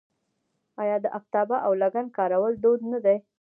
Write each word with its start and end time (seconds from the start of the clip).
آیا 0.81 0.97
د 1.01 1.05
افتابه 1.19 1.57
او 1.65 1.71
لګن 1.81 2.05
کارول 2.17 2.53
دود 2.63 2.81
نه 2.91 2.99
دی؟ 3.05 3.17